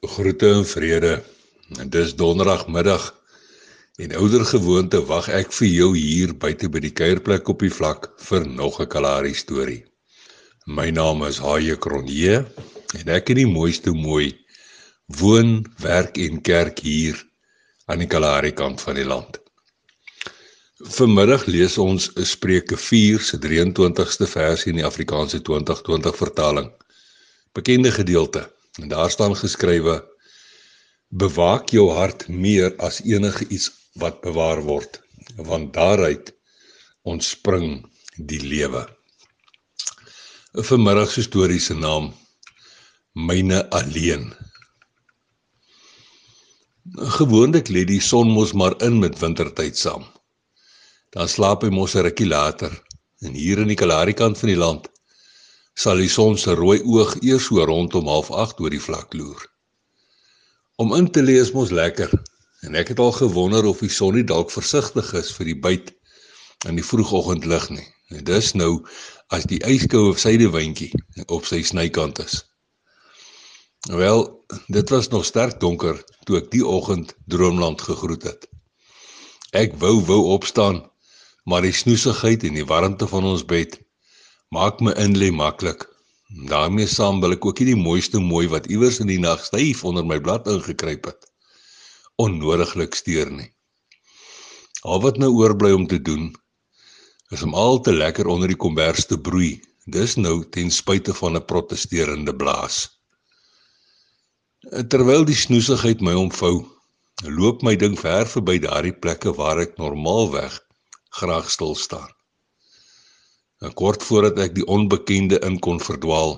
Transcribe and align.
Groete 0.00 0.46
en 0.54 0.66
vrede. 0.66 1.24
Dis 1.90 2.12
donderdagmiddag 2.14 3.14
en 3.98 4.12
ouer 4.14 4.44
gewoonte 4.46 5.00
wag 5.08 5.26
ek 5.34 5.50
vir 5.56 5.66
jou 5.66 5.88
hier 5.96 6.34
buite 6.38 6.68
by 6.70 6.78
die 6.84 6.92
kuierplek 6.94 7.48
op 7.50 7.64
die 7.66 7.72
vlak 7.74 8.06
vir 8.22 8.44
nog 8.46 8.78
'n 8.78 8.86
Kalahari 8.86 9.34
storie. 9.34 9.82
My 10.66 10.90
naam 10.90 11.24
is 11.26 11.40
Haie 11.42 11.74
Kronje 11.76 12.46
en 12.94 13.08
ek 13.08 13.30
in 13.30 13.36
die 13.42 13.46
mooiste 13.46 13.90
mooi 13.90 14.38
woon, 15.18 15.66
werk 15.82 16.16
en 16.18 16.40
kerk 16.42 16.78
hier 16.78 17.18
aan 17.86 17.98
die 17.98 18.06
Kalahari 18.06 18.52
kant 18.52 18.80
van 18.80 18.94
die 18.94 19.04
land. 19.04 19.40
Vanmiddag 20.78 21.46
lees 21.46 21.76
ons 21.78 22.12
Spreuke 22.22 22.76
4 22.76 23.18
se 23.18 23.36
23ste 23.36 24.30
versie 24.30 24.70
in 24.70 24.78
die 24.78 24.86
Afrikaanse 24.86 25.42
2020 25.42 26.16
vertaling. 26.16 26.70
Bekende 27.52 27.90
gedeelte. 27.90 28.57
En 28.78 28.88
daar 28.88 29.10
staan 29.10 29.36
geskrywe: 29.36 29.96
Bewaak 31.08 31.68
jou 31.74 31.90
hart 31.90 32.28
meer 32.28 32.76
as 32.76 33.00
enige 33.02 33.46
iets 33.48 33.70
wat 33.98 34.20
bewaar 34.20 34.62
word, 34.62 35.00
want 35.36 35.72
daaruit 35.74 36.32
ontspring 37.02 37.82
die 38.16 38.40
lewe. 38.40 38.86
'n 40.54 40.64
Vanmiddag 40.70 41.10
se 41.10 41.22
storie 41.22 41.60
se 41.60 41.74
naam 41.74 42.12
Myne 43.12 43.70
alleen. 43.70 44.30
Gewoonlik 47.18 47.68
lê 47.68 47.82
die 47.84 48.00
son 48.00 48.30
mos 48.30 48.52
maar 48.52 48.76
in 48.82 48.98
met 48.98 49.18
wintertyd 49.18 49.76
saam. 49.76 50.04
Dan 51.10 51.28
slaap 51.28 51.62
hy 51.62 51.70
mos 51.70 51.94
'n 51.94 52.06
rukkie 52.06 52.28
later 52.28 52.72
en 53.26 53.32
hier 53.34 53.58
in 53.58 53.68
die 53.68 53.80
Kalahari 53.82 54.14
kant 54.14 54.38
van 54.38 54.48
die 54.48 54.62
land 54.64 54.88
sal 55.78 56.00
die 56.02 56.10
son 56.10 56.34
se 56.42 56.56
rooi 56.58 56.80
oog 56.82 57.14
eers 57.22 57.46
so 57.46 57.64
rondom 57.70 58.08
08:30 58.10 58.62
oor 58.62 58.74
die 58.74 58.82
vlak 58.86 59.14
loer. 59.14 59.44
Om 60.82 60.94
in 60.96 61.10
te 61.10 61.22
lees 61.22 61.52
mos 61.54 61.70
lekker 61.70 62.10
en 62.66 62.74
ek 62.74 62.90
het 62.92 62.98
al 62.98 63.14
gewonder 63.14 63.66
of 63.70 63.78
die 63.84 63.92
son 63.98 64.18
nie 64.18 64.26
dalk 64.26 64.50
versigtig 64.50 65.12
is 65.20 65.30
vir 65.36 65.52
die 65.52 65.60
byt 65.66 65.94
in 66.66 66.80
die 66.80 66.88
vroegoggendlig 66.90 67.70
nie. 67.70 67.86
En 68.10 68.24
dis 68.24 68.52
nou 68.54 68.72
as 69.30 69.46
die 69.46 69.60
yskoue 69.70 70.16
sydewyntjie 70.18 70.90
op 71.28 71.46
sy 71.46 71.62
snykant 71.62 72.18
is. 72.24 72.42
Wel, 73.86 74.24
dit 74.66 74.90
was 74.90 75.08
nog 75.14 75.24
sterk 75.24 75.60
donker 75.60 76.00
toe 76.26 76.40
ek 76.40 76.50
die 76.50 76.64
oggend 76.66 77.14
Droomland 77.30 77.82
gegroet 77.86 78.24
het. 78.26 78.48
Ek 79.54 79.76
wou 79.78 80.00
wou 80.08 80.22
opstaan, 80.34 80.82
maar 81.44 81.62
die 81.62 81.72
snoesigheid 81.72 82.42
en 82.44 82.58
die 82.58 82.66
warmte 82.66 83.06
van 83.06 83.24
ons 83.24 83.46
bed 83.46 83.78
maak 84.54 84.80
my 84.80 84.92
inlê 85.04 85.30
maklik. 85.30 85.86
daarmee 86.28 86.86
saam 86.86 87.20
wil 87.20 87.32
ek 87.32 87.46
ook 87.48 87.60
nie 87.60 87.70
die 87.70 87.82
mooiste 87.82 88.18
mooi 88.20 88.46
wat 88.52 88.66
iewers 88.68 88.98
in 89.00 89.08
die 89.08 89.20
nag 89.20 89.44
styf 89.44 89.84
onder 89.88 90.04
my 90.04 90.18
blad 90.20 90.48
ingekruip 90.52 91.06
het 91.08 91.28
onnodiglik 92.18 92.94
steur 92.98 93.30
nie. 93.30 93.48
Al 94.82 95.00
wat 95.04 95.18
nou 95.22 95.30
oorbly 95.38 95.72
om 95.72 95.86
te 95.86 96.00
doen 96.02 96.32
is 97.34 97.42
om 97.46 97.54
al 97.54 97.80
te 97.80 97.92
lekker 97.92 98.26
onder 98.26 98.48
die 98.48 98.58
kombers 98.64 99.06
te 99.06 99.18
broei. 99.20 99.60
Dis 99.88 100.16
nou 100.16 100.42
ten 100.56 100.70
spyte 100.70 101.14
van 101.14 101.36
'n 101.36 101.44
protesterende 101.44 102.34
blaas. 102.34 102.88
Terwyl 104.88 105.24
die 105.24 105.36
snoesigheid 105.36 106.00
my 106.00 106.12
omvou, 106.12 106.66
loop 107.24 107.62
my 107.62 107.76
ding 107.76 107.96
ver 108.00 108.26
verby 108.26 108.58
daardie 108.58 108.92
plekke 108.92 109.32
waar 109.32 109.60
ek 109.60 109.78
normaalweg 109.78 110.60
graag 111.20 111.50
stil 111.50 111.74
staan. 111.74 112.17
En 113.58 113.72
kort 113.74 114.04
voordat 114.06 114.38
ek 114.44 114.54
die 114.54 114.66
onbekende 114.70 115.40
in 115.46 115.58
kon 115.58 115.80
verdwaal, 115.82 116.36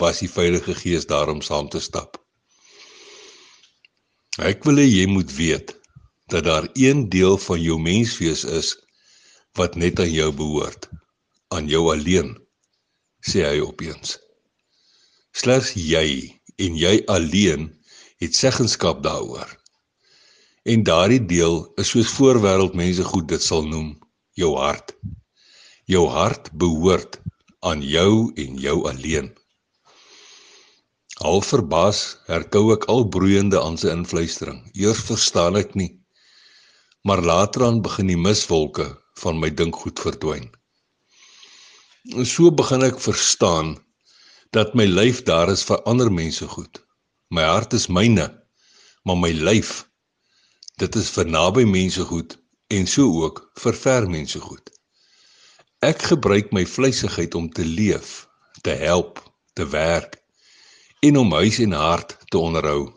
was 0.00 0.22
die 0.22 0.30
Heilige 0.34 0.74
Gees 0.74 1.06
daar 1.06 1.30
om 1.30 1.42
saam 1.42 1.68
te 1.70 1.80
stap. 1.80 2.18
Ek 4.38 4.64
wil 4.66 4.78
hê 4.82 4.86
jy 4.86 5.06
moet 5.10 5.30
weet 5.34 5.74
dat 6.30 6.44
daar 6.44 6.68
een 6.74 7.08
deel 7.10 7.38
van 7.38 7.60
jou 7.62 7.78
menswees 7.82 8.44
is 8.44 8.74
wat 9.58 9.74
net 9.74 10.00
aan 10.00 10.12
jou 10.12 10.28
behoort, 10.32 10.88
aan 11.54 11.70
jou 11.70 11.88
alleen, 11.92 12.34
sê 13.24 13.42
hy 13.46 13.62
opeens. 13.64 14.18
Slegs 15.34 15.72
jy 15.74 16.34
en 16.58 16.76
jy 16.78 17.00
alleen 17.06 17.70
het 18.22 18.34
seggenskap 18.34 19.02
daaroor. 19.02 19.50
En 20.68 20.82
daardie 20.84 21.22
deel 21.24 21.62
is 21.80 21.94
soos 21.94 22.10
voorwêreldmense 22.18 23.06
goed 23.10 23.28
dit 23.30 23.42
sal 23.42 23.64
noem, 23.66 23.94
jou 24.38 24.54
hart. 24.58 24.92
Jou 25.88 26.04
hart 26.12 26.50
behoort 26.52 27.16
aan 27.64 27.80
jou 27.82 28.32
en 28.36 28.58
jou 28.60 28.76
alleen. 28.90 29.30
Al 31.24 31.40
verbaas 31.40 32.02
herkou 32.28 32.74
ek 32.74 32.84
al 32.92 33.06
broeiende 33.08 33.56
aan 33.56 33.80
sy 33.80 33.88
invluistering. 33.94 34.60
Eers 34.76 35.00
verstaan 35.08 35.56
ek 35.56 35.72
nie, 35.80 35.90
maar 37.08 37.24
later 37.24 37.64
aan 37.70 37.80
begin 37.82 38.12
die 38.12 38.20
miswolke 38.20 38.90
van 39.22 39.40
my 39.40 39.48
dink 39.48 39.80
goed 39.80 39.98
verdwyn. 40.04 40.50
En 42.12 42.28
so 42.28 42.52
begin 42.52 42.84
ek 42.84 43.00
verstaan 43.00 43.78
dat 44.52 44.76
my 44.76 44.84
lyf 44.84 45.24
daar 45.24 45.48
is 45.48 45.64
vir 45.64 45.80
ander 45.88 46.12
mense 46.12 46.46
goed. 46.52 46.84
My 47.32 47.48
hart 47.48 47.72
is 47.72 47.88
myne, 47.88 48.28
maar 49.08 49.16
my 49.16 49.32
lyf 49.32 49.86
dit 50.78 50.96
is 51.00 51.08
vir 51.16 51.26
naby 51.26 51.64
mense 51.66 52.04
goed 52.12 52.36
en 52.70 52.86
so 52.86 53.08
ook 53.24 53.48
vir 53.58 53.74
ver 53.86 54.06
mense 54.12 54.40
goed. 54.40 54.68
Ek 55.78 56.00
gebruik 56.10 56.48
my 56.50 56.64
vleisigheid 56.66 57.36
om 57.38 57.44
te 57.54 57.62
leef, 57.62 58.26
te 58.66 58.72
help, 58.80 59.20
te 59.54 59.62
werk 59.70 60.16
en 61.06 61.16
om 61.20 61.30
huis 61.38 61.60
en 61.62 61.76
hart 61.78 62.16
te 62.34 62.38
onderhou. 62.38 62.88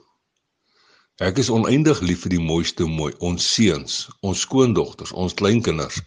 Ek 1.22 1.38
is 1.38 1.52
oneindig 1.54 2.02
lief 2.02 2.24
vir 2.26 2.34
die 2.34 2.42
mooiste 2.42 2.90
mooi, 2.90 3.14
ons 3.22 3.46
seuns, 3.54 4.10
ons 4.26 4.42
skoondogters, 4.48 5.14
ons 5.14 5.38
kleinkinders. 5.38 6.02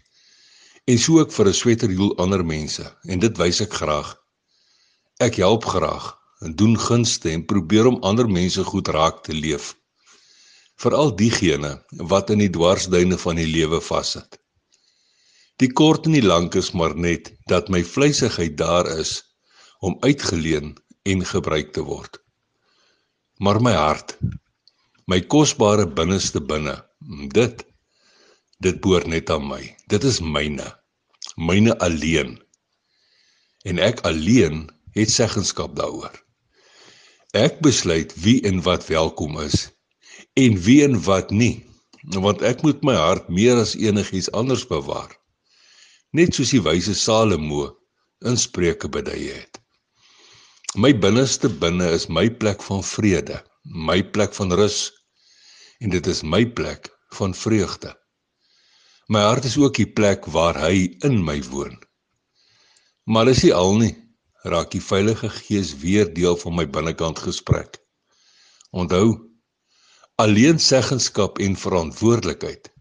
En 0.91 0.99
so 0.99 1.23
ook 1.23 1.31
vir 1.31 1.47
'n 1.47 1.59
sweterjoel 1.61 2.11
ander 2.19 2.43
mense 2.43 2.83
en 3.07 3.23
dit 3.23 3.37
wys 3.37 3.61
ek 3.61 3.73
graag. 3.73 4.11
Ek 5.23 5.39
help 5.39 5.63
graag 5.63 6.11
en 6.43 6.55
doen 6.59 6.75
gunste 6.75 7.31
en 7.31 7.45
probeer 7.45 7.87
om 7.87 8.03
ander 8.03 8.27
mense 8.27 8.63
goed 8.63 8.87
raak 8.87 9.23
te 9.23 9.33
leef. 9.33 9.77
Veral 10.75 11.15
diegene 11.15 11.79
wat 12.11 12.29
in 12.29 12.43
die 12.43 12.51
dwarsduine 12.51 13.17
van 13.17 13.35
die 13.35 13.47
lewe 13.47 13.79
vassit. 13.81 14.43
Die 15.63 15.69
kort 15.71 16.07
en 16.07 16.15
die 16.17 16.25
lank 16.25 16.55
is 16.59 16.73
maar 16.75 16.93
net 16.99 17.29
dat 17.47 17.69
my 17.71 17.79
vleisigheid 17.87 18.57
daar 18.59 18.89
is 18.99 19.21
om 19.79 19.95
uitgeleen 20.03 20.73
en 21.07 21.23
gebruik 21.29 21.71
te 21.77 21.83
word. 21.87 22.19
Maar 23.39 23.61
my 23.63 23.71
hart, 23.71 24.17
my 25.07 25.21
kosbare 25.21 25.87
binneste 25.87 26.41
binne, 26.43 26.75
dit 27.31 27.63
dit 28.63 28.79
behoort 28.83 29.07
net 29.11 29.31
aan 29.31 29.47
my. 29.47 29.61
Dit 29.91 30.03
is 30.03 30.19
myne. 30.19 30.67
Myne 31.35 31.75
alleen. 31.83 32.35
En 33.63 33.79
ek 33.79 34.03
alleen 34.07 34.65
het 34.95 35.11
seggenskap 35.11 35.75
daaroor. 35.79 36.15
Ek 37.35 37.59
besluit 37.63 38.15
wie 38.23 38.41
en 38.47 38.63
wat 38.67 38.87
welkom 38.91 39.39
is 39.43 39.69
en 40.39 40.55
wie 40.67 40.81
en 40.83 40.95
wat 41.07 41.31
nie, 41.31 41.63
want 42.15 42.43
ek 42.43 42.63
moet 42.63 42.83
my 42.83 42.95
hart 42.95 43.27
meer 43.31 43.59
as 43.59 43.75
enigiets 43.79 44.31
anders 44.31 44.67
bewaar 44.67 45.15
net 46.15 46.37
soos 46.37 46.53
die 46.53 46.61
wyse 46.63 46.93
Salomo 46.95 47.65
in 48.29 48.37
Spreuke 48.39 48.87
bedui 48.91 49.33
het. 49.33 49.59
My 50.79 50.93
binneste 50.95 51.49
binne 51.61 51.89
is 51.95 52.07
my 52.07 52.29
plek 52.39 52.63
van 52.63 52.83
vrede, 52.83 53.41
my 53.63 53.99
plek 54.15 54.35
van 54.37 54.53
rus 54.55 54.91
en 55.83 55.91
dit 55.91 56.07
is 56.07 56.23
my 56.23 56.45
plek 56.57 56.87
van 57.17 57.35
vreugde. 57.35 57.91
My 59.11 59.25
hart 59.27 59.45
is 59.45 59.57
ook 59.59 59.75
die 59.75 59.89
plek 59.99 60.25
waar 60.31 60.57
hy 60.59 60.95
in 61.07 61.19
my 61.23 61.37
woon. 61.51 61.75
Maar 63.05 63.27
dis 63.29 63.43
nie 63.45 63.53
al 63.53 63.75
nie, 63.83 63.93
raak 64.47 64.71
die 64.71 64.83
Heilige 64.87 65.29
Gees 65.29 65.75
weer 65.83 66.07
deel 66.13 66.39
van 66.41 66.55
my 66.55 66.65
binnekant 66.65 67.19
gesprek. 67.27 67.77
Onthou, 68.71 69.19
alleen 70.21 70.59
seggenskap 70.59 71.39
en 71.43 71.59
verantwoordelikheid 71.59 72.71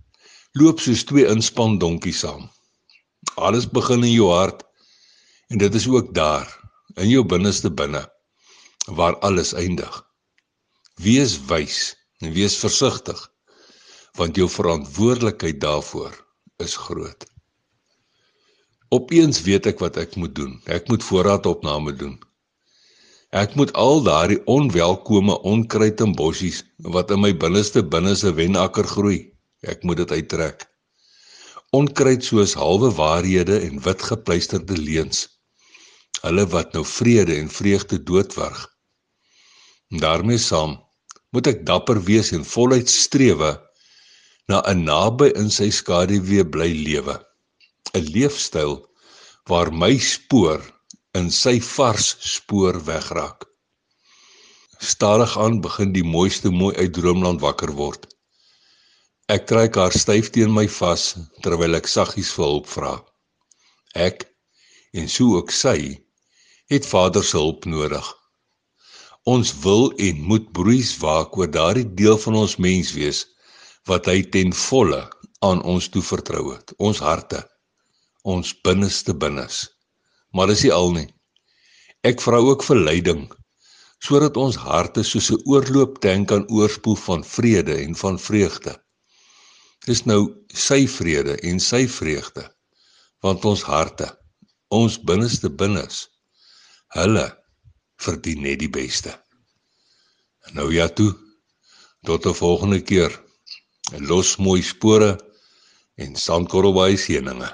loop 0.54 0.78
soos 0.80 1.02
twee 1.04 1.26
inspan 1.26 1.80
donkies 1.82 2.22
saam. 2.22 2.46
Alles 3.34 3.66
begin 3.66 4.04
in 4.06 4.12
jou 4.14 4.30
hart 4.30 4.62
en 5.50 5.58
dit 5.58 5.74
is 5.74 5.86
ook 5.90 6.12
daar 6.14 6.46
in 7.02 7.08
jou 7.10 7.24
binneste 7.26 7.70
binne 7.70 8.04
waar 8.86 9.16
alles 9.26 9.52
eindig. 9.58 9.94
Wees 11.02 11.34
wys 11.50 11.94
en 12.22 12.32
wees 12.32 12.56
versigtig 12.62 13.18
want 14.14 14.36
jou 14.38 14.46
verantwoordelikheid 14.46 15.58
daarvoor 15.60 16.12
is 16.62 16.76
groot. 16.78 17.24
Opeens 18.94 19.42
weet 19.42 19.66
ek 19.66 19.82
wat 19.82 19.98
ek 19.98 20.14
moet 20.14 20.34
doen. 20.38 20.60
Ek 20.70 20.86
moet 20.88 21.02
voorraadopname 21.02 21.96
doen. 21.98 22.14
Ek 23.34 23.56
moet 23.58 23.72
al 23.74 24.04
daardie 24.06 24.38
onwelkome 24.46 25.40
onkruid 25.42 25.98
en 26.00 26.14
bossies 26.14 26.62
wat 26.94 27.10
in 27.10 27.24
my 27.24 27.32
binneste 27.34 27.82
binne 27.82 28.14
se 28.14 28.30
wenakker 28.30 28.86
groei, 28.86 29.34
ek 29.66 29.82
moet 29.82 30.04
dit 30.04 30.14
uittrek 30.14 30.68
onkruid 31.78 32.24
soos 32.28 32.54
halwe 32.60 32.90
waarhede 33.00 33.58
en 33.66 33.82
wit 33.86 34.06
gepleisterde 34.12 34.78
leuns 34.78 35.26
hulle 36.22 36.46
wat 36.56 36.72
nou 36.76 36.84
vrede 36.96 37.36
en 37.42 37.50
vreugde 37.58 38.00
doodwerg 38.10 38.64
en 39.90 40.02
daarmee 40.06 40.40
saam 40.48 40.78
moet 41.34 41.50
ek 41.50 41.64
dapper 41.66 41.98
wees 42.06 42.30
en 42.36 42.44
voluit 42.46 42.90
strewe 42.90 43.52
na 44.50 44.60
'n 44.70 44.84
naby 44.84 45.28
in 45.40 45.48
sy 45.50 45.70
skaduwee 45.72 46.44
bly 46.54 46.70
lewe. 46.86 47.16
'n 47.98 48.04
Leefstyl 48.14 48.74
waar 49.50 49.70
my 49.72 49.94
spoor 49.98 50.60
in 51.18 51.30
sy 51.30 51.56
vars 51.60 52.16
spoor 52.34 52.76
wegraak. 52.90 53.46
Stadig 54.78 55.38
aan 55.38 55.60
begin 55.60 55.92
die 55.92 56.04
mooiste 56.04 56.50
mooi 56.50 56.74
uit 56.76 56.92
droomland 56.92 57.40
wakker 57.40 57.72
word. 57.72 58.13
Ek 59.32 59.46
trek 59.48 59.78
haar 59.80 59.94
styf 59.96 60.26
teen 60.36 60.50
my 60.52 60.66
vas 60.68 61.02
terwyl 61.44 61.78
ek 61.78 61.86
saggies 61.88 62.32
vir 62.36 62.44
hulp 62.44 62.66
vra. 62.68 62.90
Ek 63.96 64.26
en 65.00 65.08
so 65.08 65.38
ook 65.38 65.54
sy 65.58 65.78
het 66.72 66.84
Vader 66.84 67.24
se 67.24 67.38
hulp 67.40 67.64
nodig. 67.64 68.04
Ons 69.24 69.54
wil 69.62 69.88
en 70.08 70.20
moet 70.28 70.52
broeis 70.52 70.92
waak 71.00 71.38
oor 71.40 71.48
daardie 71.48 71.86
deel 72.02 72.20
van 72.26 72.36
ons 72.42 72.58
mens 72.66 72.92
wees 72.98 73.22
wat 73.88 74.12
hy 74.12 74.18
ten 74.36 74.52
volle 74.52 75.00
aan 75.40 75.64
ons 75.64 75.88
toevertrou 75.96 76.44
het, 76.52 76.76
ons 76.76 77.00
harte, 77.00 77.40
ons 78.28 78.52
binneste 78.60 79.16
binnes. 79.16 79.64
Maar 80.36 80.52
dis 80.52 80.68
nie 80.68 80.76
al 80.82 80.92
nie. 81.00 81.08
Ek 82.04 82.20
vra 82.20 82.44
ook 82.44 82.68
vir 82.68 82.84
leiding 82.92 83.26
sodat 84.04 84.36
ons 84.36 84.60
harte 84.68 85.00
soos 85.00 85.32
'n 85.32 85.44
oorlooptank 85.48 86.28
kan 86.28 86.48
oorspoel 86.52 86.96
van 87.08 87.24
vrede 87.24 87.80
en 87.88 87.96
van 87.96 88.18
vreugde. 88.20 88.83
Dis 89.84 90.04
nou 90.08 90.30
sy 90.48 90.86
vrede 90.88 91.36
en 91.44 91.60
sy 91.60 91.84
vreugde 91.90 92.46
want 93.24 93.44
ons 93.48 93.62
harte, 93.64 94.04
ons 94.68 94.98
binneste 95.08 95.48
binnes, 95.48 96.02
hulle 96.92 97.24
verdien 98.04 98.42
net 98.44 98.60
die 98.60 98.68
beste. 98.68 99.14
Nou 100.52 100.68
ja 100.74 100.88
toe. 100.88 101.14
Tot 102.04 102.26
'n 102.26 102.34
volgende 102.34 102.80
keer. 102.84 103.12
Los 103.98 104.36
mooi 104.36 104.62
spore 104.62 105.16
en 105.96 106.16
sandkorrelbaai 106.16 106.96
seëninge. 106.96 107.48